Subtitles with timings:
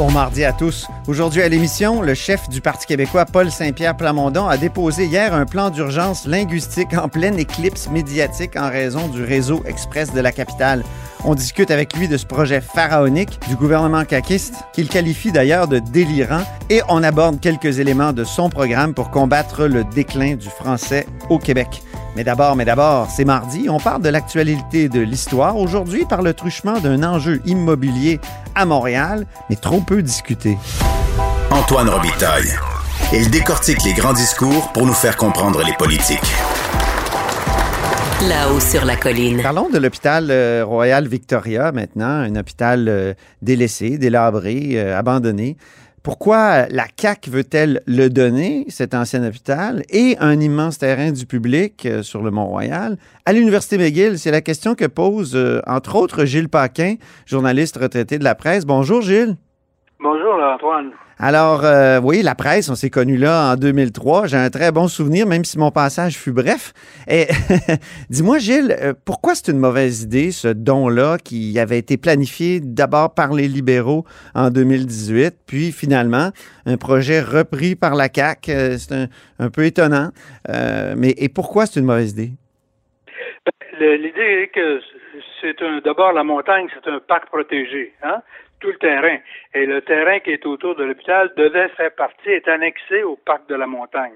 [0.00, 0.88] Bon mardi à tous.
[1.08, 5.44] Aujourd'hui à l'émission, le chef du Parti québécois, Paul Saint-Pierre Plamondon, a déposé hier un
[5.44, 10.84] plan d'urgence linguistique en pleine éclipse médiatique en raison du réseau express de la capitale.
[11.26, 15.80] On discute avec lui de ce projet pharaonique du gouvernement caquiste, qu'il qualifie d'ailleurs de
[15.80, 21.06] délirant, et on aborde quelques éléments de son programme pour combattre le déclin du français
[21.28, 21.82] au Québec.
[22.16, 26.34] Mais d'abord, mais d'abord, c'est mardi, on parle de l'actualité de l'histoire, aujourd'hui par le
[26.34, 28.20] truchement d'un enjeu immobilier
[28.54, 30.58] à Montréal, mais trop peu discuté.
[31.50, 32.50] Antoine Robitaille.
[33.12, 36.18] Il décortique les grands discours pour nous faire comprendre les politiques.
[38.28, 39.40] Là-haut sur la colline.
[39.42, 45.56] Parlons de l'hôpital euh, Royal Victoria maintenant, un hôpital euh, délaissé, délabré, euh, abandonné.
[46.02, 51.84] Pourquoi la CAC veut-elle le donner, cet ancien hôpital, et un immense terrain du public
[51.84, 52.96] euh, sur le Mont-Royal?
[53.26, 54.18] À l'Université McGill?
[54.18, 56.94] C'est la question que pose, euh, entre autres, Gilles Paquin,
[57.26, 58.64] journaliste retraité de la presse.
[58.64, 59.36] Bonjour, Gilles.
[60.00, 60.92] Bonjour, Antoine.
[61.22, 64.26] Alors, euh, oui, la presse, on s'est connus là en 2003.
[64.26, 66.72] J'ai un très bon souvenir, même si mon passage fut bref.
[67.08, 67.26] Et
[68.10, 73.14] dis-moi, Gilles, euh, pourquoi c'est une mauvaise idée, ce don-là, qui avait été planifié d'abord
[73.14, 76.30] par les libéraux en 2018, puis finalement,
[76.64, 78.50] un projet repris par la CAQ.
[78.50, 78.94] Euh, c'est
[79.38, 80.12] un, peu étonnant.
[80.48, 82.30] Euh, mais et pourquoi c'est une mauvaise idée?
[83.78, 84.80] Le- L'idée est que
[85.42, 88.22] c'est d'abord la montagne, c'est un parc protégé, hein?
[88.60, 89.16] Tout le terrain.
[89.54, 93.48] Et le terrain qui est autour de l'hôpital devait faire partie, est annexé au parc
[93.48, 94.12] de la montagne.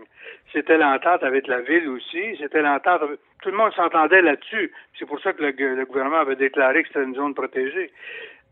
[0.52, 4.72] C'était l'entente avec la ville aussi, c'était l'entente avec- tout le monde s'entendait là-dessus.
[4.98, 7.90] C'est pour ça que le, gouvernement avait déclaré que c'était une zone protégée.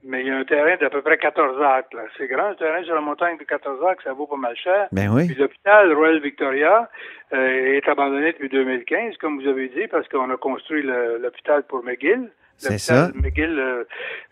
[0.04, 1.94] Mais il y a un terrain d'à peu près 14 acres.
[1.96, 2.02] là.
[2.18, 4.88] C'est grand, un terrain sur la montagne de 14 acres, ça vaut pas mal cher.
[4.90, 5.28] Ben oui.
[5.28, 6.90] Puis l'hôpital Royal Victoria
[7.32, 11.84] euh, est abandonné depuis 2015, comme vous avez dit, parce qu'on a construit l'hôpital pour
[11.84, 12.30] McGill.
[12.56, 13.10] C'est L'hôpital ça.
[13.14, 13.84] McGill, euh,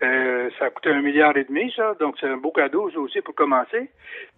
[0.02, 1.94] euh, ça a coûté un milliard et demi, ça.
[1.98, 3.90] Donc c'est un beau cadeau, ça aussi, pour commencer.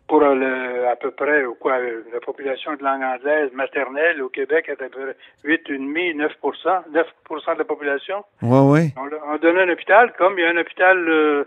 [0.09, 4.67] Pour euh, le, à peu près, quoi, la population de langue anglaise maternelle au Québec
[4.69, 8.25] est à peu près 8,5, 9 9% de la population.
[8.43, 8.95] Oui, oui.
[8.97, 11.45] On, on donnait un hôpital, comme il y a un hôpital euh,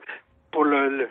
[0.52, 1.10] pour le, le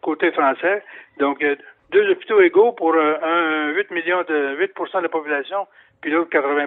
[0.00, 0.82] côté français.
[1.18, 1.44] Donc,
[1.90, 5.66] deux hôpitaux égaux pour un 8 millions de 8% de la population,
[6.02, 6.66] puis l'autre 80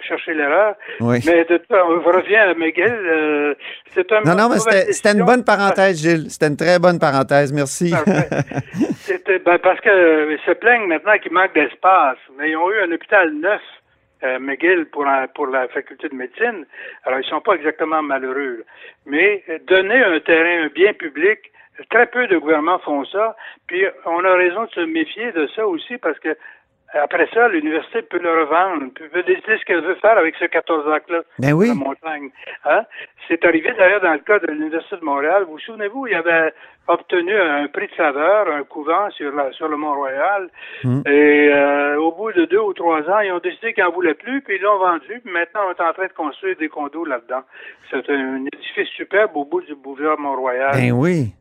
[0.00, 0.74] Cherchez l'erreur.
[1.00, 1.18] Oui.
[1.26, 2.92] Mais de, on revient à Miguel.
[2.92, 3.54] euh,
[3.90, 4.58] c'est un Non, non, mais
[4.92, 6.30] c'était une bonne parenthèse, Gilles.
[6.30, 7.52] C'était une très bonne parenthèse.
[7.52, 7.94] Merci.
[9.44, 12.80] Ben, parce que euh, ils se plaignent maintenant qu'il manque d'espace, mais ils ont eu
[12.80, 13.60] un hôpital neuf,
[14.24, 16.66] euh, McGill, pour, un- pour la faculté de médecine.
[17.04, 18.56] Alors, ils sont pas exactement malheureux.
[18.58, 18.64] là.
[19.06, 21.38] Mais euh, donner un terrain, un bien public,
[21.90, 23.36] très peu de gouvernements font ça.
[23.68, 26.36] Puis, on a raison de se méfier de ça aussi parce que
[26.94, 30.90] après ça, l'université peut le revendre, peut décider ce qu'elle veut faire avec ce 14
[30.92, 31.68] acres-là Ben oui.
[31.68, 32.30] la montagne.
[32.64, 32.82] Hein?
[33.28, 35.44] C'est arrivé d'ailleurs dans le cas de l'Université de Montréal.
[35.46, 36.52] Vous vous souvenez-vous, il avait
[36.88, 40.48] obtenu un prix de faveur, un couvent sur, la, sur le Mont-Royal.
[40.84, 41.00] Mm.
[41.06, 44.14] Et euh, au bout de deux ou trois ans, ils ont décidé qu'ils n'en voulaient
[44.14, 45.20] plus, puis ils l'ont vendu.
[45.24, 47.42] Puis maintenant, on est en train de construire des condos là-dedans.
[47.90, 50.72] C'est un édifice superbe au bout du boulevard Mont-Royal.
[50.72, 51.32] Ben oui.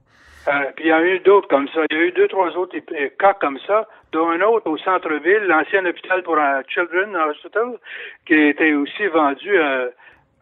[0.47, 1.81] Euh, puis il y a eu d'autres comme ça.
[1.89, 4.77] Il y a eu deux, trois autres euh, cas comme ça, dont un autre au
[4.77, 7.77] centre-ville, l'ancien hôpital pour un Children Hospital,
[8.25, 9.89] qui été aussi vendu euh,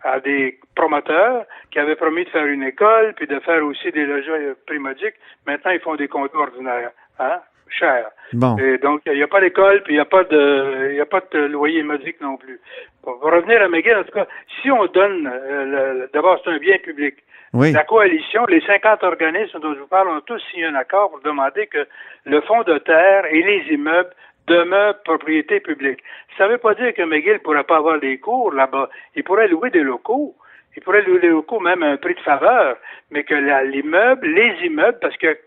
[0.04, 4.06] à des promoteurs qui avaient promis de faire une école, puis de faire aussi des
[4.06, 5.16] logements euh, primodiques.
[5.48, 7.40] Maintenant, ils font des comptes ordinaires, hein,
[7.74, 8.10] chers.
[8.34, 8.58] Bon.
[8.58, 11.06] Et donc, il n'y a pas d'école, puis il n'y a pas de, il a
[11.06, 12.60] pas de loyer modique non plus.
[13.04, 14.28] Pour revenir à McGill, en tout cas,
[14.62, 17.16] si on donne, euh, d'abord, c'est un bien public.
[17.54, 17.72] Oui.
[17.72, 21.22] La coalition, les 50 organismes dont je vous parle ont tous signé un accord pour
[21.22, 21.86] demander que
[22.26, 24.10] le fonds de terre et les immeubles
[24.48, 26.00] demeurent propriété publique.
[26.38, 28.90] Ça ne veut pas dire que McGill ne pourrait pas avoir des cours là-bas.
[29.16, 30.36] Il pourrait louer des locaux.
[30.76, 32.78] Il pourrait louer des locaux même à un prix de faveur,
[33.12, 35.38] mais que l'immeuble, les immeubles, parce que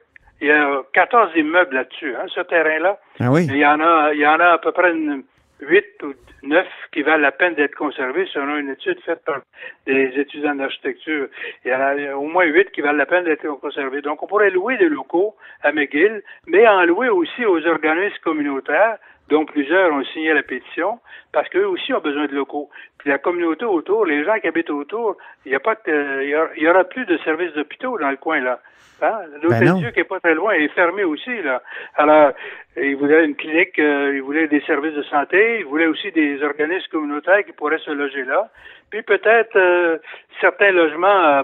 [0.40, 2.98] il y a 14 immeubles là-dessus, hein, ce terrain-là.
[3.20, 3.46] Ah oui.
[3.46, 5.24] Il y en a, il y en a à peu près une,
[5.60, 9.40] 8 ou 9 qui valent la peine d'être conservés selon une étude faite par
[9.86, 11.28] des étudiants d'architecture.
[11.64, 14.02] Il y en a au moins 8 qui valent la peine d'être conservés.
[14.02, 18.98] Donc, on pourrait louer des locaux à McGill, mais en louer aussi aux organismes communautaires,
[19.28, 20.98] dont plusieurs ont signé la pétition,
[21.32, 22.70] parce qu'eux aussi ont besoin de locaux.
[22.98, 26.28] Puis la communauté autour, les gens qui habitent autour, il n'y a pas de, il
[26.30, 28.60] y aura- il y aura plus de services d'hôpitaux dans le coin, là.
[29.02, 29.18] Hein?
[29.42, 29.74] L'hôtel Ben.
[29.78, 31.60] Dieu qui est pas très loin est fermé aussi, là.
[31.96, 32.32] Alors,
[32.78, 36.42] ils voulaient une clinique, euh, ils voulaient des services de santé, ils voulaient aussi des
[36.42, 38.48] organismes communautaires qui pourraient se loger là.
[38.90, 39.98] Puis peut-être euh,
[40.40, 41.42] certains logements euh,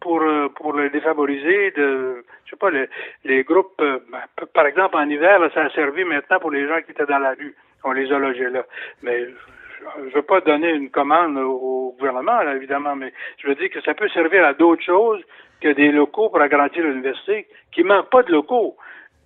[0.00, 2.86] pour euh, pour les défavoriser, de je sais pas les,
[3.24, 3.80] les groupes.
[3.80, 3.98] euh,
[4.54, 7.18] par exemple, en hiver, là, ça a servi maintenant pour les gens qui étaient dans
[7.18, 7.54] la rue.
[7.84, 8.64] On les a logés là.
[9.02, 9.34] Mais je
[10.08, 13.80] je veux pas donner une commande au, gouvernement, là, évidemment, mais je veux dire que
[13.80, 15.22] ça peut servir à d'autres choses
[15.60, 18.76] que des locaux pour agrandir l'université, qui manque pas de locaux.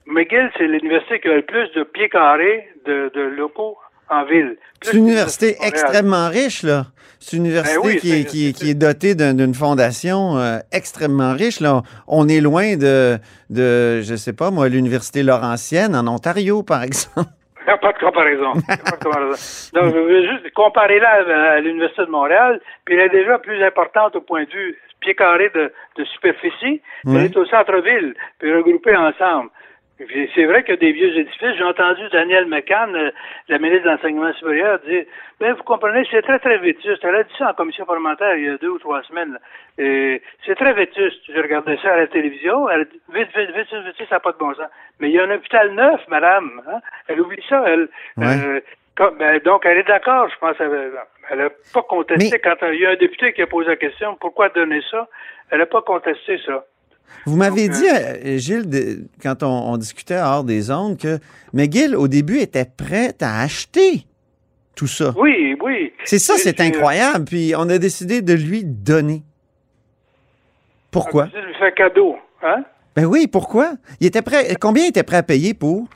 [0.07, 3.77] McGill, c'est l'université qui a le plus de pieds carrés de, de locaux
[4.11, 4.57] en ville.
[4.81, 6.87] Plus C'est une université extrêmement riche, là.
[7.19, 9.35] C'est une université Ben oui, qui, est, c'est- qui, est- c'est- qui est dotée d'un-
[9.35, 11.83] d'une fondation euh, extrêmement riche, là.
[12.07, 13.19] On est loin de,
[13.51, 17.31] de je sais pas, moi, l'université Laurentienne en Ontario, par exemple.
[17.63, 18.53] Il n'y a pas de comparaison.
[18.53, 23.39] Donc, je veux juste comparer là à, à l'Université de Montréal, puis elle est déjà
[23.39, 28.15] plus importante au point de vue pied carré de, de superficie, elle est au centre-ville,
[28.39, 29.51] puis regroupée ensemble.
[30.35, 31.57] C'est vrai qu'il y a des vieux édifices.
[31.57, 33.11] J'ai entendu Daniel McCann, euh,
[33.49, 35.05] la ministre de l'Enseignement supérieur, dire
[35.41, 37.03] Mais vous comprenez, c'est très, très vétuste.
[37.03, 39.39] Elle a dit ça en commission parlementaire il y a deux ou trois semaines.
[39.79, 41.21] C'est très vétuste.
[41.27, 42.69] J'ai regardé ça à la télévision.
[42.69, 44.67] Elle a dit Vite, vite, vite, vite, vite, ça n'a pas de bon sens.
[45.01, 46.63] Mais il y a un hôpital neuf, madame.
[46.69, 46.81] Hein?
[47.09, 47.89] Elle oublie ça, elle.
[48.19, 48.27] Ouais.
[48.47, 48.61] Euh,
[48.97, 50.57] comme- ben, donc, elle est d'accord, je pense.
[50.61, 53.77] Elle n'a pas contesté Mais- quand il y a un député qui a posé la
[53.77, 55.09] question pourquoi donner ça?
[55.51, 56.65] Elle n'a pas contesté ça.
[57.27, 61.19] Vous m'avez dit, euh, Gilles, de- quand on, on discutait hors des ondes, que
[61.53, 64.07] McGill, au début, était prête à acheter
[64.77, 65.13] tout ça.
[65.17, 65.93] Oui, oui.
[66.05, 67.25] C'est ça, c'est euh, incroyable.
[67.25, 69.23] Puis on a décidé de lui donner.
[70.91, 71.27] Pourquoi?
[71.29, 72.17] Tu lui fais cadeau.
[72.43, 72.65] Hein?
[72.95, 73.73] Ben oui, pourquoi?
[74.01, 74.55] Il était prêt.
[74.61, 75.89] Combien il était prêt à payer pour?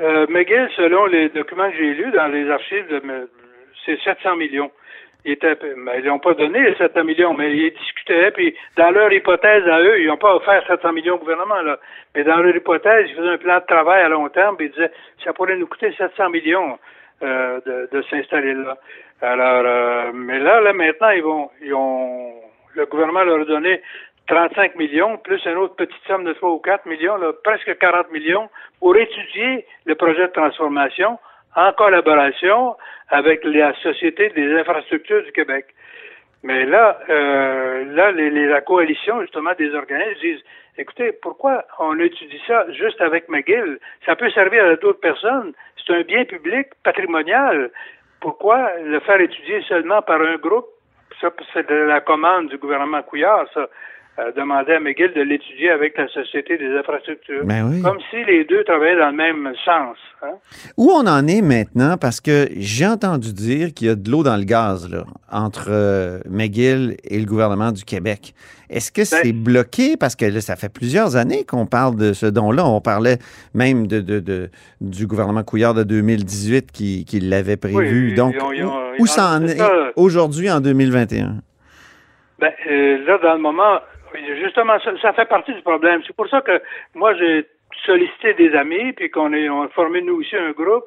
[0.00, 2.84] Euh, McGill, selon les documents que j'ai lus dans les archives,
[3.86, 4.70] c'est 700 millions.
[5.24, 9.66] Ils ils n'ont pas donné les 700 millions, mais ils discutaient, puis dans leur hypothèse
[9.66, 11.78] à eux, ils n'ont pas offert 700 millions au gouvernement, là.
[12.14, 14.72] Mais dans leur hypothèse, ils faisaient un plan de travail à long terme, puis ils
[14.72, 14.92] disaient,
[15.24, 16.78] ça pourrait nous coûter 700 millions
[17.22, 18.76] euh, de, de s'installer là.
[19.22, 22.34] Alors, euh, mais là, là, maintenant, ils vont, ils ont,
[22.74, 23.80] le gouvernement leur a donné
[24.28, 28.10] 35 millions, plus une autre petite somme de 3 ou 4 millions, là, presque 40
[28.10, 28.50] millions,
[28.80, 31.18] pour étudier le projet de transformation
[31.56, 32.76] en collaboration
[33.08, 35.66] avec la Société des infrastructures du Québec.
[36.42, 40.44] Mais là, euh, là, les, les- la coalition, justement, des organismes disent,
[40.76, 43.78] écoutez, pourquoi on étudie ça juste avec McGill?
[44.04, 45.52] Ça peut servir à d'autres personnes.
[45.86, 47.70] C'est un bien public, patrimonial.
[48.20, 50.66] Pourquoi le faire étudier seulement par un groupe?
[51.20, 53.68] Ça, c'est de la commande du gouvernement Couillard, ça.
[54.16, 57.44] Euh, demander à McGill de l'étudier avec la Société des infrastructures.
[57.44, 57.82] Ben oui.
[57.82, 59.96] Comme si les deux travaillaient dans le même sens.
[60.22, 60.34] Hein?
[60.76, 61.96] Où on en est maintenant?
[61.96, 65.02] Parce que j'ai entendu dire qu'il y a de l'eau dans le gaz là,
[65.32, 68.34] entre euh, McGill et le gouvernement du Québec.
[68.70, 69.96] Est-ce que c'est bloqué?
[69.96, 72.64] Parce que là, ça fait plusieurs années qu'on parle de ce don-là.
[72.64, 73.18] On parlait
[73.52, 74.48] même de, de- de-
[74.80, 78.10] du gouvernement Couillard de 2018 qui, qui l'avait prévu.
[78.10, 79.58] Oui, Donc, ils ont- ils ont- où, où ça en est
[79.96, 81.34] aujourd'hui en 2021?
[82.38, 83.78] Ben, euh, là, dans le moment,
[84.40, 86.02] justement, ça, ça fait partie du problème.
[86.06, 86.60] C'est pour ça que
[86.94, 87.46] moi, j'ai
[87.84, 90.84] sollicité des amis, puis qu'on est, on a formé nous aussi un groupe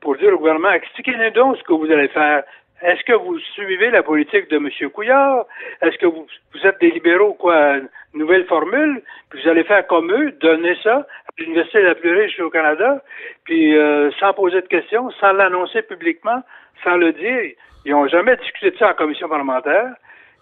[0.00, 2.44] pour dire au gouvernement, expliquez-nous donc ce que vous allez faire.
[2.82, 4.90] Est-ce que vous suivez la politique de M.
[4.90, 5.44] Couillard?
[5.82, 7.76] Est-ce que vous, vous êtes des libéraux, quoi,
[8.14, 9.02] nouvelle formule?
[9.28, 13.02] Puis vous allez faire comme eux, donner ça à l'université la plus riche au Canada,
[13.44, 16.42] puis euh, sans poser de questions, sans l'annoncer publiquement,
[16.82, 17.52] sans le dire.
[17.84, 19.92] Ils n'ont jamais discuté de ça en commission parlementaire.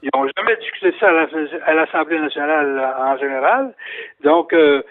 [0.02, 3.74] Ils n'ont jamais discuté de ça à la- à l'Assemblée nationale en général.
[4.22, 4.82] Donc, euh,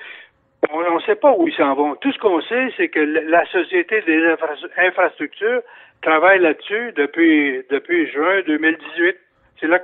[0.71, 1.95] on ne sait pas où ils s'en vont.
[1.95, 5.61] Tout ce qu'on sait, c'est que la Société des infra- infrastructures
[6.01, 9.15] travaille là-dessus depuis, depuis juin 2018.
[9.59, 9.79] C'est là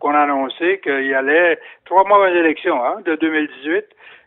[0.00, 3.84] qu'on a annoncé qu'il y allait trois mois avant l'élection hein, de 2018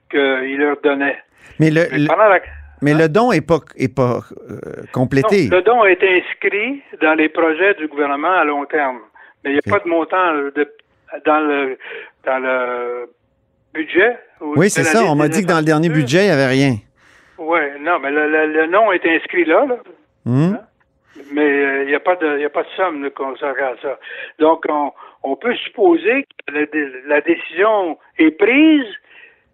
[0.10, 1.20] qu'ils leur donnaient.
[1.60, 2.40] Mais le, Mais la-
[2.82, 5.50] mais le don n'est pas, est pas euh, complété.
[5.52, 9.02] Non, le don été inscrit dans les projets du gouvernement à long terme.
[9.44, 10.72] Mais il n'y a pas de montant euh, de-
[11.26, 11.78] dans le
[12.26, 13.10] dans le
[13.74, 14.18] budget.
[14.42, 15.04] ou oui, c'est ça.
[15.06, 16.76] On m'a dit que dans le dernier budget, il n'y avait rien.
[17.38, 19.78] Oui, non, mais le, le- le nom est inscrit là, là.
[20.26, 20.58] Hmm?
[21.34, 23.64] mais euh, il n'y a pas de il y a pas de somme là, consacrée
[23.64, 23.98] à ça.
[24.40, 24.92] Donc on,
[25.24, 28.86] on peut supposer que la, dé- la décision est prise,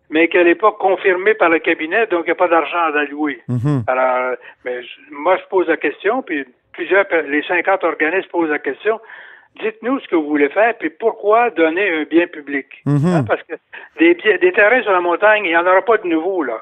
[0.09, 2.99] mais qu'elle n'est pas confirmée par le cabinet, donc il n'y a pas d'argent à
[2.99, 3.41] allouer.
[3.47, 3.83] Mhm.
[3.87, 4.79] Alors, euh, mais
[5.11, 8.99] moi, je pose la question, puis plusieurs, les 50 organismes posent la question.
[9.63, 12.65] Dites-nous ce que vous voulez faire, puis pourquoi donner un bien public?
[12.85, 13.05] Mhm.
[13.05, 13.53] Hein, parce que
[13.99, 14.15] des,
[14.51, 16.61] terrains sur la montagne, il n'y en aura pas de nouveaux, là.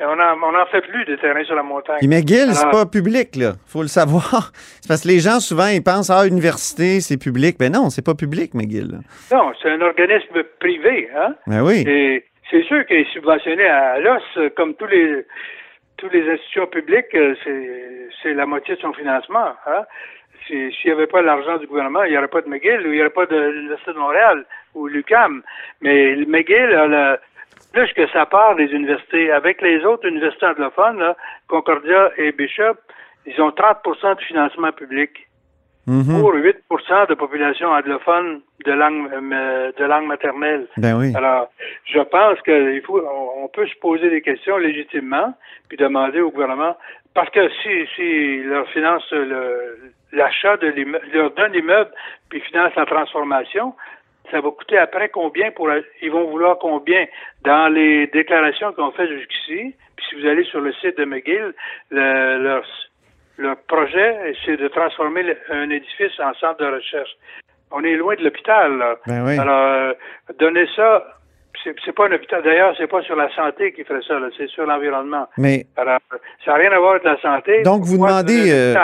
[0.00, 1.98] Et on n'en on en fait plus de terrains sur la montagne.
[1.98, 3.52] Puis McGill, c'est pas public, là.
[3.66, 4.50] faut le savoir.
[4.80, 7.56] C'est parce que les gens, souvent, ils pensent, ah, université, c'est public.
[7.58, 8.98] Ben non, c'est pas public, McGill.
[9.30, 11.34] Non, c'est un organisme privé, hein?
[11.46, 11.84] Ben oui.
[11.86, 14.22] Et c'est sûr qu'il est subventionné à l'os,
[14.56, 15.24] comme tous les
[16.02, 19.54] tous les institutions publiques, euh, c'est c'est la moitié de son financement.
[19.66, 19.84] Hein?
[20.46, 22.92] S'il n'y avait pas l'argent du gouvernement, il n'y aurait pas de McGill ou il
[22.92, 24.44] n'y aurait pas de l'Université de Montréal
[24.74, 25.42] ou l'UCAM.
[25.80, 27.18] Mais McGill a le,
[27.72, 29.30] plus que ça part des universités.
[29.32, 31.16] Avec les autres universités anglophones, là,
[31.48, 32.76] Concordia et Bishop,
[33.26, 35.10] ils ont 30% de financement public
[35.88, 36.20] Mhm.
[36.20, 40.68] pour 8% de population anglophone de langue euh, de langue maternelle.
[40.76, 41.12] Ben oui.
[41.16, 41.50] Alors,
[41.86, 43.02] je pense qu'il faut,
[43.42, 45.34] on, peut se poser des questions légitimement,
[45.68, 46.76] puis demander au gouvernement,
[47.14, 51.90] parce que si, si leur finance le- l'achat de l'immeuble, leur donne l'immeuble,
[52.28, 53.74] puis finance la transformation,
[54.30, 55.68] ça va coûter après combien pour,
[56.00, 57.06] ils vont vouloir combien?
[57.42, 61.52] Dans les déclarations qu'on fait jusqu'ici, puis si vous allez sur le site de McGill,
[61.90, 62.64] le- leur,
[63.38, 67.10] leur projet, c'est de transformer un édifice en centre de recherche.
[67.70, 68.96] On est loin de l'hôpital, là.
[69.06, 69.38] Ben oui.
[69.38, 69.92] Alors, euh,
[70.38, 71.04] donner ça,
[71.84, 72.42] c'est pas un hôpital.
[72.42, 75.26] D'ailleurs, c'est pas sur la santé qui ferait ça, c'est sur l'environnement.
[75.38, 75.98] Mais Alors,
[76.44, 77.62] ça n'a rien à voir avec la santé.
[77.62, 78.74] Donc, vous demandez, euh,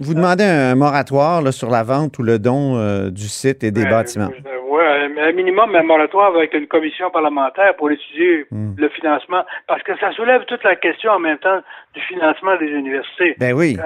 [0.00, 3.70] vous demandez un moratoire là, sur la vente ou le don euh, du site et
[3.70, 4.30] des Euh, bâtiments?
[4.46, 8.74] euh, ouais, un minimum un moratoire avec une commission parlementaire pour étudier Hmm.
[8.78, 11.60] le financement, parce que ça soulève toute la question en même temps
[11.94, 13.34] du financement des universités.
[13.38, 13.76] Ben oui.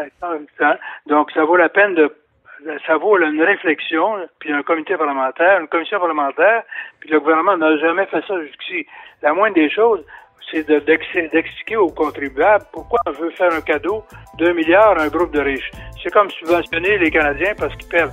[1.07, 2.13] Donc, ça vaut la peine de
[2.87, 6.63] ça vaut là, une réflexion, puis un comité parlementaire, une commission parlementaire,
[7.01, 8.87] puis le gouvernement n'a jamais fait ça jusqu'ici.
[9.23, 10.05] La moindre des choses,
[10.51, 14.05] c'est de- d'ex- d'expliquer aux contribuables pourquoi on veut faire un cadeau
[14.39, 15.71] d'un milliard à un groupe de riches.
[16.03, 18.13] C'est comme subventionner les Canadiens parce qu'ils perdent.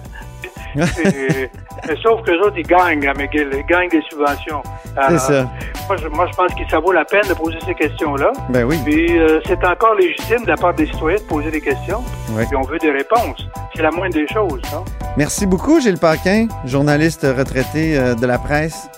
[1.03, 1.49] Et-
[1.87, 4.61] mais sauf que les autres, ils gagnent à McGill, ils gagnent des subventions.
[5.09, 5.49] C'est ça.
[5.87, 8.31] Moi, je, moi, je pense que ça vaut la peine de poser ces questions-là.
[8.49, 8.77] Ben oui.
[8.83, 12.03] Puis euh, c'est encore légitime de la part des citoyens de poser des questions.
[12.31, 12.45] Ouais.
[12.47, 13.47] Puis on veut des réponses.
[13.75, 14.61] C'est la moindre des choses.
[14.73, 14.83] hein.
[15.15, 18.89] Merci beaucoup, Gilles Paquin, journaliste retraité euh, de la presse.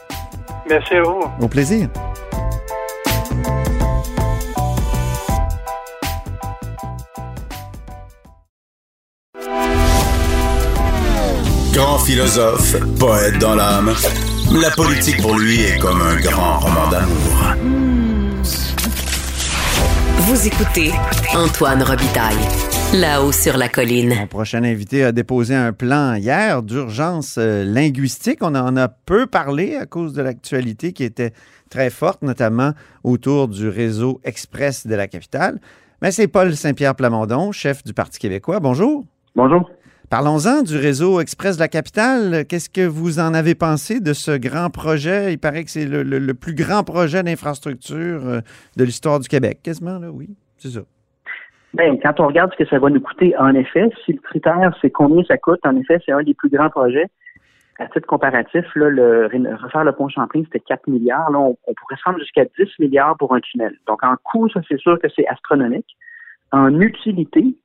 [0.69, 1.23] Merci à vous.
[1.41, 1.87] Au plaisir.
[11.79, 13.93] Grand philosophe, poète dans l'âme,
[14.61, 17.55] la politique pour lui est comme un grand roman d'amour.
[20.17, 20.91] Vous écoutez
[21.33, 22.35] Antoine Robitaille,
[22.93, 24.13] là-haut sur la colline.
[24.13, 28.39] Mon prochain invité a déposé un plan hier d'urgence euh, linguistique.
[28.41, 31.31] On en a peu parlé à cause de l'actualité qui était
[31.69, 32.73] très forte, notamment
[33.05, 35.61] autour du réseau express de la capitale.
[36.01, 38.59] Mais c'est Paul Saint-Pierre Plamondon, chef du Parti québécois.
[38.59, 39.05] Bonjour.
[39.33, 39.69] Bonjour.
[40.09, 42.43] Parlons-en du réseau express de la capitale.
[42.47, 45.33] Qu'est-ce que vous en avez pensé de ce grand projet?
[45.33, 48.39] Il paraît que c'est le, plus grand projet d'infrastructure euh,
[48.75, 50.79] de l'histoire du Québec, quasiment, là, oui, c'est ça.
[51.75, 54.75] Ben, quand on regarde ce que ça va nous coûter, en effet, si le critère
[54.81, 57.05] c'est combien ça coûte, en effet, c'est un des plus grands projets.
[57.77, 59.29] À titre comparatif, le,
[59.61, 61.29] refaire le pont Champlain, c'était 4 milliards.
[61.29, 63.77] Là, on, on pourrait se rendre jusqu'à 10 milliards pour un tunnel.
[63.85, 65.95] Donc, en coût, ça, c'est sûr que c'est astronomique.
[66.51, 67.55] En utilité,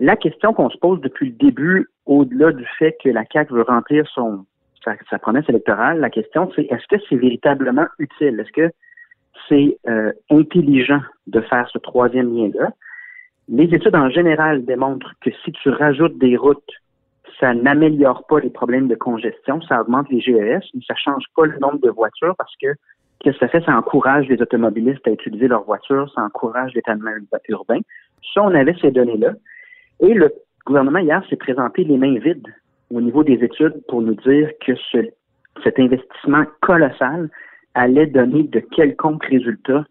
[0.00, 3.62] la question qu'on se pose depuis le début, au-delà du fait que la CAQ veut
[3.62, 4.46] remplir son
[4.82, 8.40] sa, promesse électorale, la question c'est est-ce que c'est véritablement utile?
[8.40, 8.72] Est-ce que
[9.46, 12.70] c'est euh, intelligent de faire ce troisième lien-là?
[13.48, 16.72] Les études en général démontrent que si tu rajoutes des routes,
[17.38, 21.44] ça n'améliore pas les problèmes de congestion, ça augmente les GES, mais ça change pas
[21.44, 22.68] le nombre de voitures parce que
[23.18, 23.64] qu'est-ce que ça fait?
[23.64, 27.10] Ça encourage les automobilistes à utiliser leurs voitures, ça encourage l'étalement
[27.48, 27.80] urbain.
[28.32, 29.32] Ça, on avait ces données-là.
[30.00, 30.32] Et le
[30.66, 32.46] gouvernement, hier, s'est présenté les mains vides
[32.92, 34.98] au niveau des études pour nous dire que ce,
[35.62, 37.30] cet investissement colossal
[37.74, 39.84] allait donner de quelconques résultats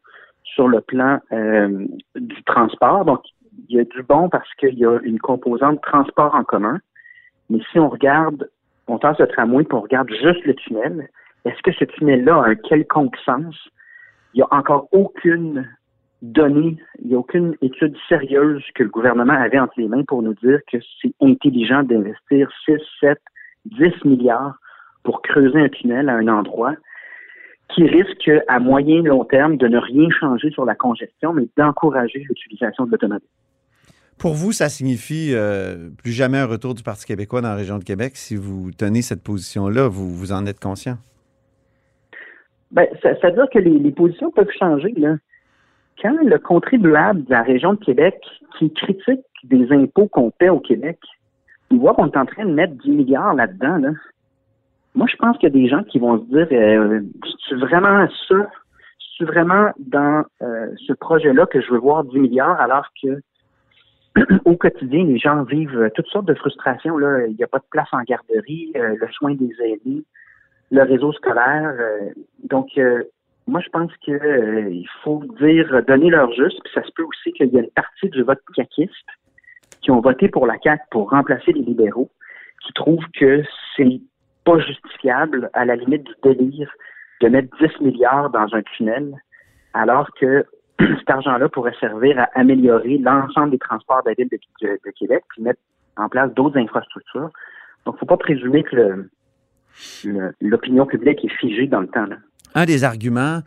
[0.43, 1.85] sur le plan euh,
[2.15, 3.05] du transport.
[3.05, 3.21] Donc,
[3.67, 6.79] il y a du bon parce qu'il y a une composante transport en commun.
[7.49, 8.49] Mais si on regarde,
[8.87, 11.09] on tasse le tramway et on regarde juste le tunnel,
[11.45, 13.55] est-ce que ce tunnel-là a un quelconque sens?
[14.33, 15.67] Il n'y a encore aucune
[16.21, 20.21] donnée, il n'y a aucune étude sérieuse que le gouvernement avait entre les mains pour
[20.21, 23.17] nous dire que c'est intelligent d'investir 6, 7,
[23.65, 24.55] 10 milliards
[25.03, 26.75] pour creuser un tunnel à un endroit
[27.73, 31.47] qui risque à moyen et long terme de ne rien changer sur la congestion, mais
[31.55, 33.27] d'encourager l'utilisation de l'automobile.
[34.17, 37.77] Pour vous, ça signifie euh, plus jamais un retour du Parti québécois dans la région
[37.77, 38.13] de Québec.
[38.15, 40.97] Si vous tenez cette position-là, vous, vous en êtes conscient?
[42.75, 44.93] Ça, ça veut dire que les, les positions peuvent changer.
[44.97, 45.15] Là.
[46.01, 48.15] Quand le contribuable de la région de Québec
[48.57, 50.99] qui critique des impôts qu'on paie au Québec,
[51.71, 53.89] il voit qu'on est en train de mettre 10 milliards là-dedans, là,
[54.95, 57.01] moi, je pense qu'il y a des gens qui vont se dire euh,
[57.47, 58.49] c'est vraiment ça,
[59.17, 63.21] c'est vraiment dans euh, ce projet-là que je veux voir 10 milliards, alors que
[64.45, 66.99] au quotidien, les gens vivent toutes sortes de frustrations.
[66.99, 70.03] Il n'y a pas de place en garderie, euh, le soin des aînés,
[70.71, 71.75] le réseau scolaire.
[71.79, 72.09] euh,
[72.43, 73.03] donc, euh,
[73.49, 77.33] moi, je pense que euh, faut dire donner leur juste, puis ça se peut aussi
[77.33, 78.93] qu'il y a une partie du vote caquiste
[79.81, 82.09] qui ont voté pour la CAQ pour remplacer les libéraux,
[82.65, 83.43] qui trouvent que
[83.75, 84.01] c'est
[84.45, 86.71] pas justifiable, à la limite du délire,
[87.21, 89.15] de mettre 10 milliards dans un tunnel,
[89.73, 90.45] alors que
[90.79, 95.41] cet argent-là pourrait servir à améliorer l'ensemble des transports de la ville de, Québec, puis
[95.41, 95.59] mettre
[95.97, 97.29] en place d'autres infrastructures.
[97.85, 99.09] Donc, faut pas présumer que
[100.41, 102.05] l'opinion publique est figée dans le temps.
[102.55, 103.41] Un des arguments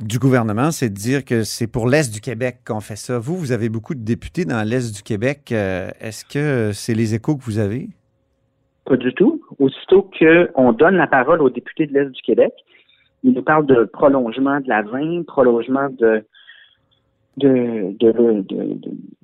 [0.00, 3.18] du gouvernement, c'est de dire que c'est pour l'Est du Québec qu'on fait ça.
[3.18, 5.52] Vous, vous avez beaucoup de députés dans l'Est du Québec.
[5.52, 7.88] Euh, est-ce que c'est les échos que vous avez?
[8.86, 9.42] Pas du tout.
[9.58, 12.52] Aussitôt qu'on donne la parole aux députés de l'Est du Québec,
[13.22, 16.24] ils nous parlent de prolongement de la 20, prolongement de
[17.36, 18.44] de, de,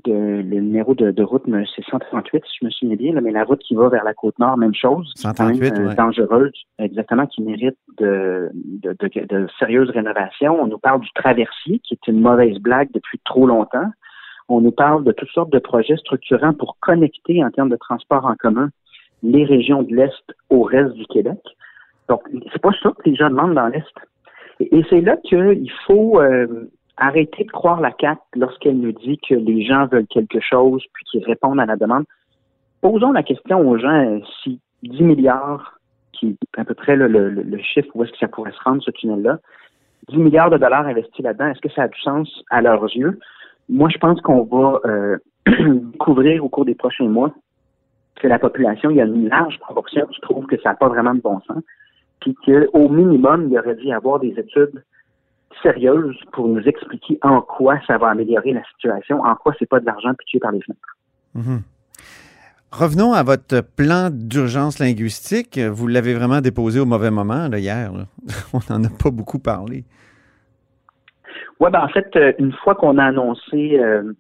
[0.05, 1.45] de, le numéro de, route,
[1.75, 4.39] c'est 138, si je me souviens bien, mais la route qui va vers la côte
[4.39, 5.13] nord, même chose.
[5.17, 10.61] 138, euh, dangereuse, exactement, qui mérite de, de, sérieuses rénovations.
[10.61, 13.91] On nous parle du traversier, qui est une mauvaise blague depuis trop longtemps.
[14.49, 18.25] On nous parle de toutes sortes de projets structurants pour connecter en termes de transport
[18.25, 18.71] en commun
[19.23, 21.41] les régions de l'Est au reste du Québec.
[22.09, 22.23] Donc,
[22.53, 23.85] c'est pas ça que les gens demandent dans l'Est.
[24.61, 29.35] Et, c'est là qu'il faut euh, arrêter de croire la CAQ lorsqu'elle nous dit que
[29.35, 32.05] les gens veulent quelque chose puis qu'ils répondent à la demande.
[32.81, 35.79] Posons la question aux gens si 10 milliards,
[36.13, 38.91] qui est à peu près le, chiffre où est-ce que ça pourrait se rendre, ce
[38.91, 39.39] tunnel-là,
[40.09, 43.19] 10 milliards de dollars investis là-dedans, est-ce que ça a du sens à leurs yeux?
[43.69, 45.19] Moi, je pense qu'on va euh,
[45.93, 47.33] découvrir au cours des prochains mois
[48.17, 50.89] que la population, il y a une large proportion qui trouve que ça n'a pas
[50.89, 51.63] vraiment de bon sens,
[52.21, 54.83] puis qu'au minimum, il aurait dû y avoir des études
[55.63, 59.81] sérieuse pour nous expliquer en quoi ça va améliorer la situation, en quoi c'est pas
[59.81, 60.97] de l'argent pitché par les fenêtres.
[61.35, 61.63] Mhm.
[62.73, 65.59] Revenons à votre plan d'urgence linguistique.
[65.59, 67.91] Vous l'avez vraiment déposé au mauvais moment hier.
[68.53, 69.85] On n'en a pas beaucoup parlé.
[71.61, 74.13] Oui, ben en fait, euh, une fois qu'on a annoncé euh,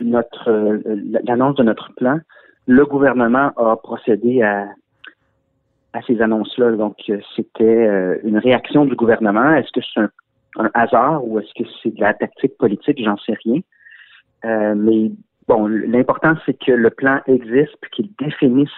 [0.00, 0.78] notre euh,
[1.26, 2.20] l'annonce de notre plan,
[2.66, 4.68] le gouvernement a procédé à,
[5.92, 6.72] à ces annonces-là.
[6.72, 6.96] Donc,
[7.34, 9.54] c'était une réaction du gouvernement.
[9.54, 10.10] Est-ce que c'est un
[10.56, 13.60] un hasard ou est-ce que c'est de la tactique politique, j'en sais rien.
[14.44, 15.10] Euh, mais
[15.46, 18.68] bon, l'important c'est que le plan existe puis qu'il définisse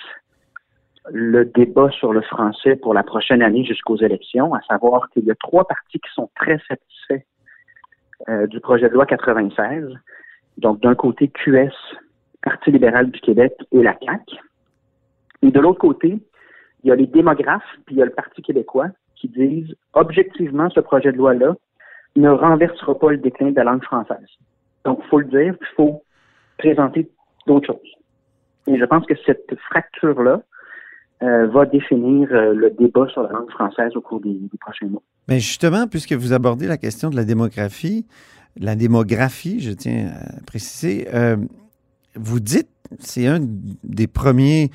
[1.11, 5.31] le débat sur le français pour la prochaine année jusqu'aux élections, à savoir qu'il y
[5.31, 7.25] a trois partis qui sont très satisfaits
[8.29, 9.95] euh, du projet de loi 96.
[10.59, 11.73] Donc, d'un côté, QS,
[12.43, 14.37] Parti libéral du Québec et la CAQ.
[15.43, 16.19] Et de l'autre côté,
[16.83, 18.89] il y a les démographes, puis il y a le Parti québécois
[19.21, 21.55] qui disent objectivement, ce projet de loi-là
[22.17, 24.19] ne renversera pas le déclin de la langue française.
[24.85, 26.03] Donc, il faut le dire, il faut
[26.59, 27.09] présenter
[27.47, 27.93] d'autres choses.
[28.67, 30.43] Et je pense que cette fracture-là
[31.23, 35.03] euh, va définir euh, le débat sur la langue française au cours des, prochains mois.
[35.29, 38.07] Mais justement, puisque vous abordez la question de la démographie,
[38.59, 41.37] la démographie, je tiens à préciser, euh,
[42.15, 44.71] vous dites, c'est un des premiers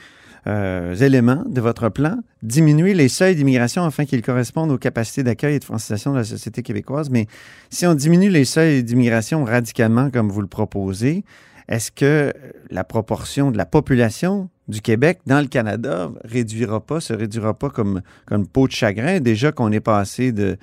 [0.47, 5.55] euh, éléments de votre plan, diminuer les seuils d'immigration afin qu'ils correspondent aux capacités d'accueil
[5.55, 7.10] et de francisation de la société québécoise.
[7.10, 7.27] Mais
[7.69, 11.23] si on diminue les seuils d'immigration radicalement comme vous le proposez,
[11.67, 12.31] est-ce que
[12.69, 17.69] la proportion de la population du Québec dans le Canada réduira pas, se réduira pas
[17.69, 20.58] comme, comme peau de chagrin, déjà qu'on est passé de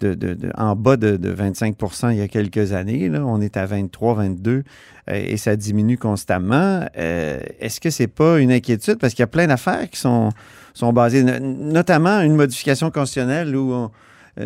[0.00, 3.08] de, en bas de, 25% il y a quelques années.
[3.08, 3.24] Là.
[3.24, 4.62] On est à 23, 22 euh,
[5.08, 6.86] et ça diminue constamment.
[6.96, 8.98] Euh, est-ce que c'est pas une inquiétude?
[8.98, 10.30] Parce qu'il y a plein d'affaires qui sont,
[10.74, 13.88] sont basées, notamment une modification constitutionnelle ou euh,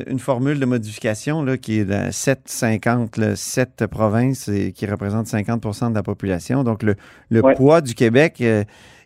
[0.06, 5.90] une formule de modification là, qui est de 7,50, 7 provinces et qui représente 50%
[5.90, 6.62] de la population.
[6.62, 6.94] Donc, le,
[7.30, 8.42] le poids du Québec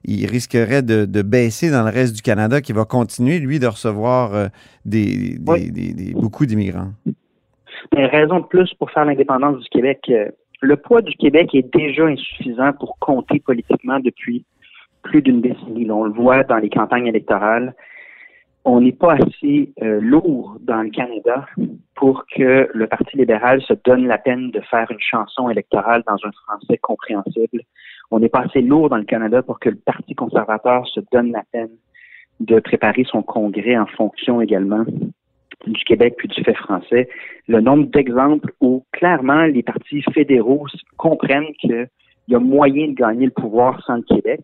[0.05, 4.35] il risquerait de, baisser dans le reste du Canada qui va continuer, lui, de recevoir
[4.35, 4.47] euh,
[4.85, 5.38] des,
[6.14, 6.93] beaucoup d'immigrants.
[7.95, 10.01] Mais raison de plus pour faire l'indépendance du Québec.
[10.11, 14.45] Euh, le poids du Québec est déjà insuffisant pour compter politiquement depuis
[15.03, 15.90] plus d'une décennie.
[15.90, 17.75] on le voit dans les campagnes électorales.
[18.64, 21.47] On n'est pas assez euh, lourd dans le Canada
[21.95, 26.17] pour que le Parti libéral se donne la peine de faire une chanson électorale dans
[26.25, 27.62] un français compréhensible
[28.11, 31.33] on n'est pas assez lourd dans le Canada pour que le Parti conservateur se donne
[31.33, 31.71] la peine
[32.40, 34.85] de préparer son congrès en fonction également
[35.67, 37.09] du Québec puis du fait français.
[37.49, 41.88] Le nombre d'exemples où clairement les partis fédéraux comprennent qu'il
[42.29, 44.40] y a moyen de gagner le pouvoir sans le Québec.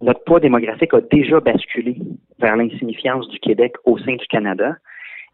[0.00, 1.96] Notre poids démographique a déjà basculé
[2.38, 4.76] vers l'insignifiance du Québec au sein du Canada.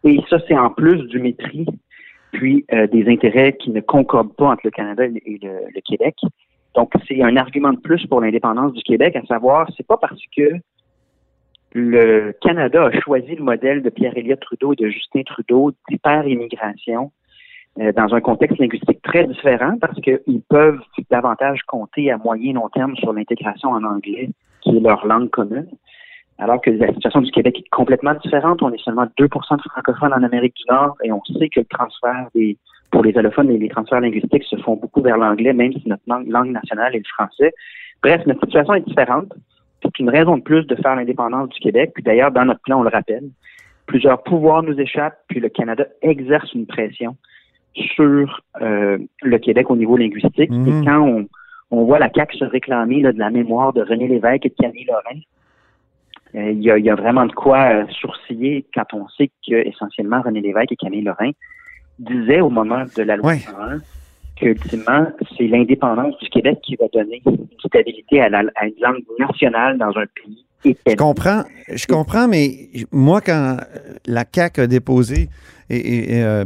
[0.04, 1.66] Et ça, c'est en plus du mépris,
[2.32, 6.14] puis euh, des intérêts qui ne concordent pas entre le Canada et le Québec.
[6.74, 10.20] Donc, c'est un argument de plus pour l'indépendance du Québec, à savoir, c'est pas parce
[10.36, 10.50] que
[11.72, 17.10] le Canada a choisi le modèle de Pierre-Éliott Trudeau et de Justin Trudeau d'hyper-immigration
[17.80, 22.52] euh, dans un contexte linguistique très différent parce qu'ils peuvent davantage compter à moyen et
[22.54, 24.30] long terme sur l'intégration en anglais,
[24.62, 25.68] qui est leur langue commune.
[26.38, 28.62] Alors que la situation du Québec est complètement différente.
[28.62, 31.66] On est seulement 2% de francophones en Amérique du Nord et on sait que le
[31.66, 32.56] transfert des,
[32.94, 36.04] pour les allophones, les, les transferts linguistiques se font beaucoup vers l'anglais, même si notre
[36.06, 37.52] langue, langue nationale est le français.
[38.00, 39.32] Bref, notre situation est différente.
[39.82, 41.90] C'est une raison de plus de faire l'indépendance du Québec.
[41.92, 43.24] Puis d'ailleurs, dans notre plan, on le rappelle,
[43.86, 47.16] plusieurs pouvoirs nous échappent, puis le Canada exerce une pression
[47.74, 50.50] sur euh, le Québec au niveau linguistique.
[50.50, 50.68] Mhm.
[50.68, 51.26] Et quand on,
[51.72, 54.54] on voit la CAQ se réclamer là, de la mémoire de René Lévesque et de
[54.54, 55.20] Camille Lorrain,
[56.36, 59.32] euh, il y, a, il y a vraiment de quoi euh, sourciller quand on sait
[59.44, 61.32] que essentiellement René Lévesque et Camille Lorrain
[61.98, 63.38] disaient au moment de la loi Ouais.
[63.38, 63.80] 101
[64.36, 68.74] que ultimement, c'est l'indépendance du Québec qui va donner une stabilité à, la, à une
[68.80, 70.44] langue nationale dans un pays
[70.86, 73.58] Je comprends, je comprends, mais moi, quand
[74.06, 75.28] la CAQ a déposé,
[75.70, 76.44] et, euh,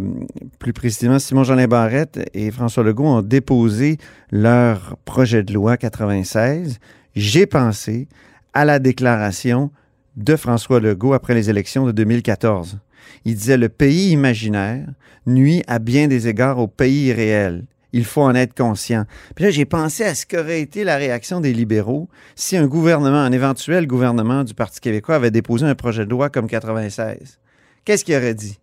[0.59, 3.97] plus précisément Simon-Jeanin Barrette et François Legault ont déposé
[4.31, 6.79] leur projet de loi 96,
[7.17, 8.07] j'ai pensé
[8.53, 9.71] à la déclaration
[10.17, 12.79] de François Legault après les élections de 2014.
[13.25, 14.87] Il disait le pays imaginaire
[15.27, 17.65] nuit à bien des égards au pays réel.
[17.93, 19.05] Il faut en être conscient.
[19.35, 23.17] Puis là, j'ai pensé à ce qu'aurait été la réaction des libéraux si un gouvernement,
[23.19, 27.39] un éventuel gouvernement du Parti québécois avait déposé un projet de loi comme 96.
[27.85, 28.59] Qu'est-ce qu'il aurait dit?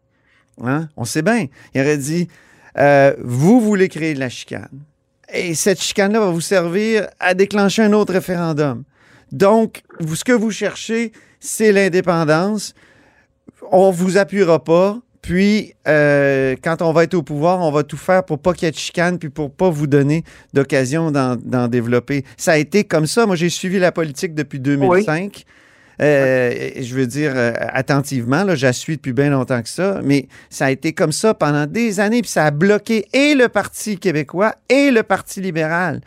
[0.64, 0.90] Hein?
[0.96, 1.48] On sait bien.
[1.74, 2.28] Il aurait dit
[2.78, 4.84] euh, Vous voulez créer de la chicane.
[5.34, 8.84] Et cette chicane-là va vous servir à déclencher un autre référendum.
[9.32, 12.76] Donc, ce que vous cherchez, c'est l'indépendance.
[13.72, 15.00] On vous appuiera pas.
[15.22, 18.68] Puis, euh, quand on va être au pouvoir, on va tout faire pour pas qu'il
[18.68, 20.24] y ait de chicane, puis pour pas vous donner
[20.54, 22.24] d'occasion d'en développer.
[22.38, 23.26] Ça a été comme ça.
[23.26, 25.46] Moi, j'ai suivi la politique depuis 2005.
[26.02, 30.02] Euh, je veux dire, euh, attentivement, là, je la suis depuis bien longtemps que ça,
[30.04, 33.48] mais ça a été comme ça pendant des années, puis ça a bloqué et le
[33.48, 36.02] Parti québécois et le Parti libéral.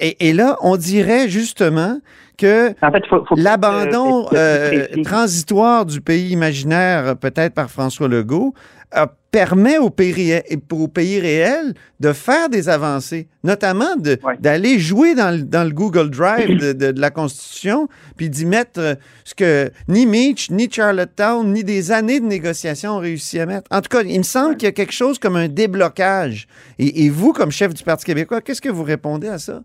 [0.00, 2.00] Et, et là, on dirait justement
[2.38, 7.70] que En fait, faut, faut l'abandon euh, euh, transitoire du pays imaginaire, euh, peut-être par
[7.70, 8.54] François Legault,
[8.96, 14.36] euh, permet au pays, ré- au pays réel de faire des avancées, notamment Ouais.
[14.40, 18.46] d'aller jouer dans le, dans le Google Drive de, de- de la Constitution, puis d'y
[18.46, 23.44] mettre ce que ni Mitch, ni Charlottetown, ni des années de négociations ont réussi à
[23.44, 23.66] mettre.
[23.70, 26.46] En tout cas, il me semble qu'il y a quelque chose comme un déblocage.
[26.78, 29.60] Et, et vous, comme chef du Parti québécois, qu'est-ce que vous répondez à ça?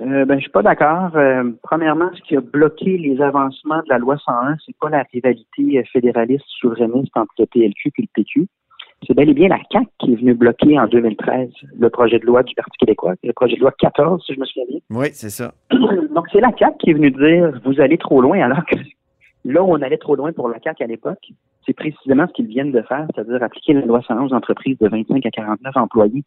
[0.00, 1.10] Euh, ben, je suis pas d'accord.
[1.16, 5.04] Euh, premièrement, ce qui a bloqué les avancements de la loi 101, c'est pas la
[5.12, 8.46] rivalité euh, fédéraliste souverainiste entre le PLQ et le PQ.
[9.06, 12.26] C'est bel et bien la CAQ qui est venue bloquer en 2013 le projet de
[12.26, 14.80] loi du Parti québécois, le projet de loi 14, si je me souviens bien.
[14.90, 15.52] Oui, c'est ça.
[15.70, 18.76] Donc, c'est la CAQ qui est venue dire vous allez trop loin, alors que
[19.44, 21.28] là où on allait trop loin pour la CAQ à l'époque,
[21.64, 24.88] c'est précisément ce qu'ils viennent de faire, c'est-à-dire appliquer la loi 111 aux entreprises de
[24.88, 26.24] 25 à 49 employés.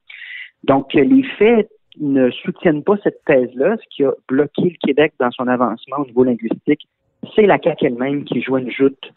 [0.63, 3.77] Donc, les faits ne soutiennent pas cette thèse-là.
[3.77, 6.87] Ce qui a bloqué le Québec dans son avancement au niveau linguistique,
[7.35, 9.11] c'est la CAQ elle-même qui jouait une joute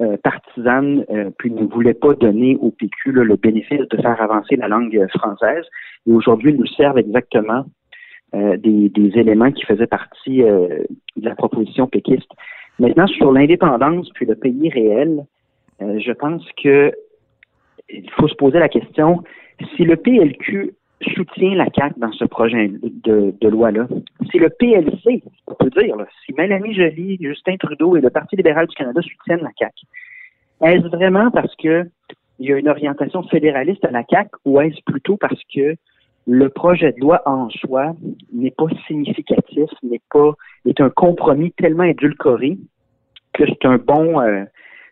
[0.00, 4.20] euh, partisane, euh, puis ne voulait pas donner au PQ là, le bénéfice de faire
[4.20, 5.64] avancer la langue française.
[6.06, 7.64] Et aujourd'hui, ils nous servent exactement
[8.34, 10.84] euh, des, des éléments qui faisaient partie euh,
[11.16, 12.30] de la proposition péquiste.
[12.78, 15.24] Maintenant, sur l'indépendance puis le pays réel,
[15.80, 16.92] euh, je pense que
[17.88, 19.24] il faut se poser la question
[19.74, 20.74] si le PLQ
[21.14, 23.86] soutient la CAQ dans ce projet de, loi-là,
[24.30, 28.36] si le PLC, on peut dire, là, si Mélanie Joly, Justin Trudeau et le Parti
[28.36, 29.74] libéral du Canada soutiennent la CAQ,
[30.62, 31.88] est-ce vraiment parce que
[32.40, 35.74] il y a une orientation fédéraliste à la CAQ ou est-ce plutôt parce que
[36.26, 37.94] le projet de loi en soi
[38.32, 40.32] n'est pas significatif, n'est pas
[40.66, 42.58] est un compromis tellement édulcoré
[43.32, 44.44] que c'est un bon euh,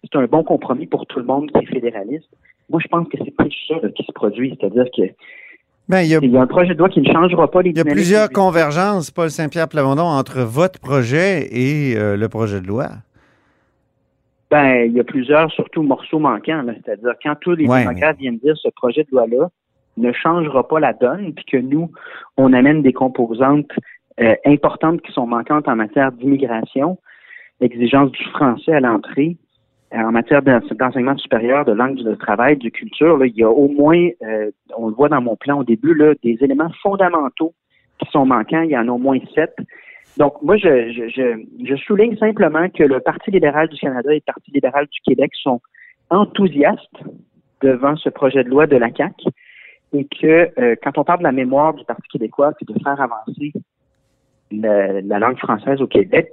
[0.05, 2.29] c'est un bon compromis pour tout le monde qui est fédéraliste?
[2.71, 5.03] Moi, je pense que c'est plus ça là, qui se produit, c'est-à-dire que
[5.89, 7.63] Ben, il y a il y a un projet de loi qui ne changera pas
[7.63, 12.29] les Il y a plusieurs convergences, Paul Saint-Pierre Plamondon, entre votre projet et euh, le
[12.29, 12.89] projet de loi.
[14.51, 16.65] Ben, il y a plusieurs, surtout morceaux manquants.
[16.85, 19.49] C'est-à-dire, quand tous les Ouais, démocrates viennent dire ce projet de loi-là
[19.97, 21.91] ne changera pas la donne, puis que nous,
[22.37, 23.71] on amène des composantes
[24.21, 26.99] euh, importantes qui sont manquantes en matière d'immigration,
[27.61, 29.37] exigence du français à l'entrée,
[29.93, 33.51] en matière d'en- d'enseignement supérieur, de langue de travail, de culture, là, il y a
[33.51, 37.55] au moins, euh, on le voit dans mon plan au début, là, des éléments fondamentaux
[37.99, 38.63] qui sont manquants.
[38.63, 39.55] Il y en a au moins sept.
[40.17, 44.17] Donc, moi, je, je, je, je souligne simplement que le Parti libéral du Canada et
[44.17, 45.61] le Parti libéral du Québec sont
[46.11, 47.03] enthousiastes
[47.63, 49.25] devant ce projet de loi de la CAQ
[49.93, 53.01] et que euh, quand on parle de la mémoire du Parti québécois puis de faire
[53.01, 53.53] avancer
[54.51, 56.31] la langue française au Québec,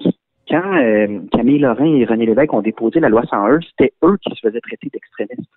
[0.49, 4.33] quand euh, Camille Lorrain et René Lévesque ont déposé la loi 101, c'était eux qui
[4.35, 5.49] se faisaient traiter d'extrémistes.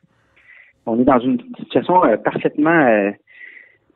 [0.87, 3.11] on est dans une situation euh, parfaitement euh,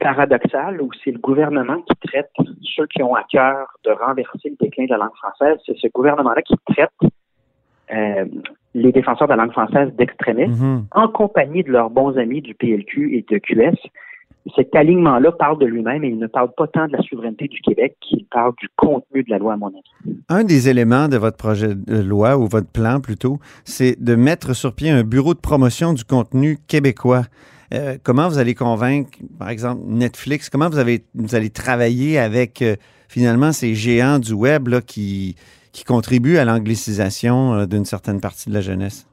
[0.01, 2.31] paradoxale où c'est le gouvernement qui traite
[2.63, 5.59] ceux qui ont à cœur de renverser le déclin de la langue française.
[5.67, 6.91] C'est ce gouvernement-là qui traite
[8.73, 10.87] les défenseurs de la langue française d'extrémistes Mhm.
[10.93, 13.77] en compagnie de leurs bons amis du PLQ et de QS.
[14.57, 17.61] Cet alignement-là parle de lui-même et il ne parle pas tant de la souveraineté du
[17.61, 20.17] Québec qu'il parle du contenu de la loi, à mon avis.
[20.29, 24.55] Un des éléments de votre projet de loi, ou votre plan plutôt, c'est de mettre
[24.55, 27.25] sur pied un bureau de promotion du contenu québécois.
[27.75, 32.63] Euh, comment vous allez convaincre, par exemple, Netflix, comment vous, avez, vous allez travailler avec
[32.63, 32.77] euh,
[33.09, 35.37] finalement ces géants du web là, qui,
[35.73, 39.07] qui contribuent à l'anglicisation euh, d'une certaine partie de la jeunesse?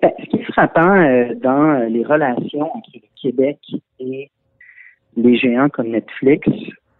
[0.00, 1.04] Ben, ce qui est frappant
[1.42, 2.90] dans les relations entre
[3.24, 3.58] Québec
[3.98, 4.30] et
[5.16, 6.46] les géants comme Netflix,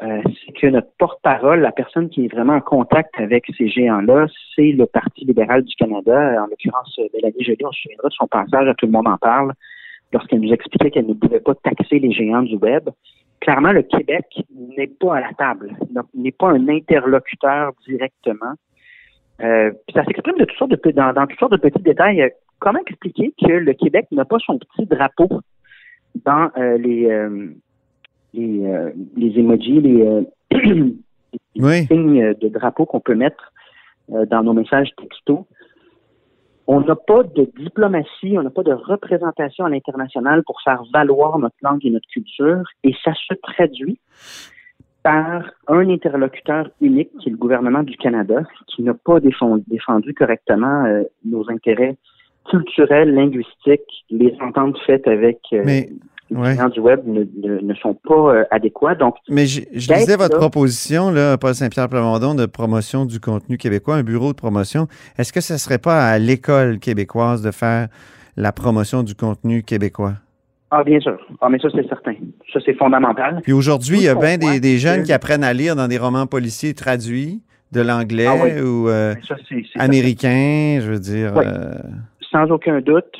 [0.02, 4.26] euh, c'est que notre porte-parole, la personne qui est vraiment en contact avec ces géants-là,
[4.54, 6.42] c'est le Parti libéral du Canada.
[6.42, 9.18] En l'occurrence, Mélanie Joly, on se souviendra de son passage à Tout le monde en
[9.18, 9.52] parle,
[10.12, 12.88] lorsqu'elle nous expliquait qu'elle ne pouvait pas taxer les géants du web.
[13.40, 14.26] Clairement, le Québec
[14.76, 15.76] n'est pas à la table,
[16.14, 18.54] n'est pas un interlocuteur directement.
[19.42, 22.22] Euh, ça s'exprime de toutes de, dans, dans toutes sortes de petits détails.
[22.22, 22.28] Euh,
[22.64, 25.28] Comment expliquer que le Québec n'a pas son petit drapeau?
[26.14, 27.48] Dans euh, les, euh,
[28.33, 30.27] les, euh, les emojis, les,
[31.57, 31.87] Oui.
[31.87, 33.53] signes de drapeau qu'on peut mettre
[34.09, 35.44] dans nos messages textos?
[36.66, 41.38] On n'a pas de diplomatie, on n'a pas de représentation à l'international pour faire valoir
[41.38, 43.98] notre langue et notre culture, et ça se traduit
[45.05, 50.14] par un interlocuteur unique, qui est le gouvernement du Canada, qui n'a pas défendu, défendu
[50.14, 51.96] correctement euh, nos intérêts
[52.62, 55.90] culturels, linguistiques, les ententes faites avec euh, Mais,
[56.30, 56.52] les ouais.
[56.54, 58.94] clients du web ne, ne- ne sont pas euh, adéquats.
[58.94, 63.56] Donc, Mais je, je lisais votre proposition, là, Paul Saint-Pierre Plamondon, de promotion du contenu
[63.58, 64.86] québécois, un bureau de promotion.
[65.18, 67.88] Est-ce que ce ne serait pas à l'école québécoise de faire
[68.36, 70.14] la promotion du contenu québécois?
[70.76, 72.14] ah bien sûr, ah mais ça c'est certain,
[72.52, 73.40] ça c'est fondamental.
[73.44, 75.86] Puis aujourd'hui, il y a bien des, des jeunes que- qui apprennent à lire dans
[75.86, 78.60] des romans policiers traduits de l'anglais Ah oui.
[78.60, 79.14] ou euh,
[79.78, 81.32] américain, je veux dire.
[81.36, 81.44] Oui.
[81.46, 81.74] euh,
[82.34, 83.16] sans aucun doute.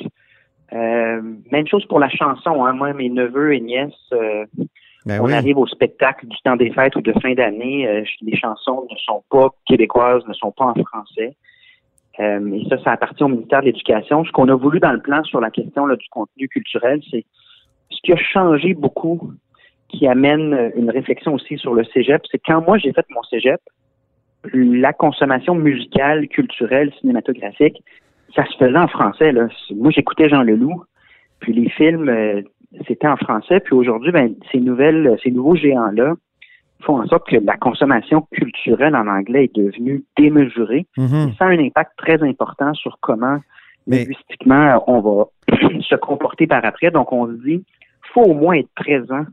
[0.73, 2.65] Euh, même chose pour la chanson.
[2.65, 2.73] Hein.
[2.73, 4.45] Moi, mes neveux et nièces, euh,
[5.05, 5.33] ben on oui.
[5.33, 7.87] arrive au spectacle du temps des fêtes ou de fin d'année.
[7.87, 11.35] euh, les chansons ne sont pas québécoises, ne sont pas en français.
[12.17, 14.23] Et ça, ça appartient au ministère de l'Éducation.
[14.23, 17.25] Ce qu'on a voulu dans le plan sur la question là, du contenu culturel, c'est
[17.89, 19.33] ce qui a changé beaucoup,
[19.89, 22.21] qui amène une réflexion aussi sur le cégep.
[22.31, 23.59] C'est quand moi j'ai fait mon cégep,
[24.53, 27.83] la consommation musicale, culturelle, cinématographique,
[28.35, 29.31] ça se faisait en français.
[29.31, 29.47] Là.
[29.75, 30.83] Moi, j'écoutais Jean Leloup,
[31.39, 32.41] puis les films, euh,
[32.87, 33.59] c'était en français.
[33.61, 36.13] Puis aujourd'hui, ben, ces nouvelles, ces nouveaux géants-là
[36.81, 40.85] font en sorte que la consommation culturelle en anglais est devenue démesurée.
[40.97, 41.33] Mhm.
[41.39, 43.37] Ça a un impact très important sur comment
[43.87, 45.25] Mais- linguistiquement on va
[45.81, 46.91] se comporter par après.
[46.91, 47.63] Donc, on se dit,
[48.13, 49.25] faut au moins être présent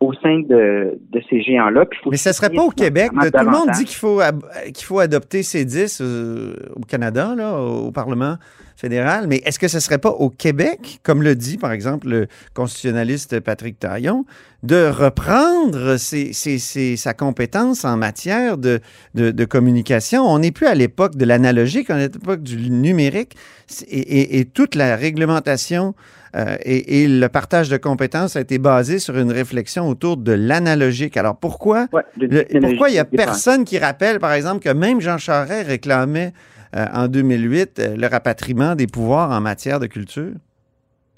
[0.00, 1.84] au sein de, de ces géants-là.
[2.10, 3.10] Mais ce serait soutenir pas au Québec.
[3.12, 4.20] tout le monde dit qu'il faut,
[4.72, 8.36] qu'il faut adopter C10 euh, au Canada, là, au Parlement
[8.76, 9.26] fédéral.
[9.28, 13.40] Mais est-ce que ce serait pas au Québec, comme le dit par exemple le constitutionnaliste
[13.40, 14.24] Patrick Taillon,
[14.62, 18.80] de reprendre ses- ses- ses- sa compétence en matière de,
[19.14, 20.22] de- de communication?
[20.22, 23.34] On n'est plus à l'époque de l'analogique, on est à l'époque du numérique
[23.86, 25.94] et- et toute la réglementation
[26.36, 30.32] euh, et, et le partage de compétences a été basé sur une réflexion autour de
[30.32, 31.16] l'analogique.
[31.16, 34.60] Alors pourquoi Ouais, de le- technologie pourquoi il n'y a personne qui rappelle, par exemple,
[34.62, 36.32] que même Jean Charest réclamait
[36.76, 40.32] euh, en 2008 euh, le rapatriement des pouvoirs en matière de culture?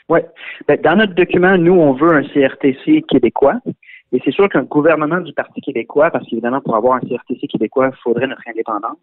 [0.09, 0.20] Oui.
[0.66, 3.61] Ben, dans notre document, nous, on veut un CRTC québécois.
[4.14, 7.90] Et c'est sûr qu'un gouvernement du Parti québécois, parce qu'évidemment, pour avoir un CRTC québécois,
[7.92, 8.98] il faudrait notre indépendance.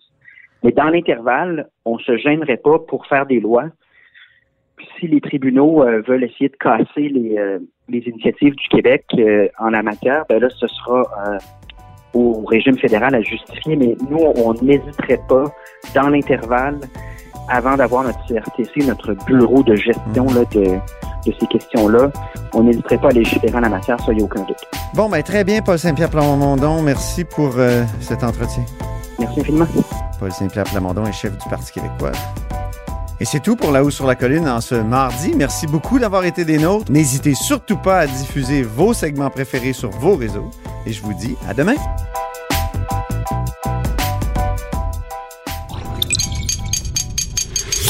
[0.64, 3.66] Mais dans l'intervalle, on ne se gênerait pas pour faire des lois.
[4.80, 9.04] Puis si les tribunaux euh, veulent essayer de casser les, euh, les initiatives du Québec
[9.18, 11.04] euh, en la matière, ben là, ce sera
[12.14, 13.76] au régime fédéral à justifier.
[13.76, 15.44] Mais nous, on n'hésiterait pas,
[15.94, 16.80] dans l'intervalle,
[17.50, 20.64] avant d'avoir notre CRTC, notre bureau de gestion là, de,
[21.30, 22.10] de ces questions-là,
[22.54, 24.64] on n'hésiterait pas à légiférer en la matière, ça, il n'y a aucun doute.
[24.96, 26.82] Bon, ben très bien, Paul Saint-Pierre Plamondon.
[26.84, 27.52] Merci pour
[28.00, 28.64] cet entretien.
[29.20, 29.68] Merci infiniment.
[30.20, 32.14] Paul Saint-Pierre Plamondon est chef du Parti québécois.
[33.22, 35.34] Et c'est tout pour La Haut sur la Colline en ce mardi.
[35.36, 36.90] Merci beaucoup d'avoir été des nôtres.
[36.90, 40.50] N'hésitez surtout pas à diffuser vos segments préférés sur vos réseaux.
[40.86, 41.76] Et je vous dis à demain.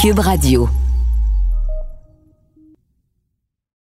[0.00, 0.68] Cube Radio.